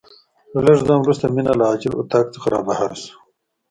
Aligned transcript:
له 0.53 0.59
لږ 0.65 0.77
ځنډ 0.87 1.01
وروسته 1.03 1.25
مينه 1.35 1.53
له 1.59 1.63
عاجل 1.69 1.93
اتاق 2.01 2.25
څخه 2.33 2.47
رابهر 2.53 2.91
شوه. 3.01 3.15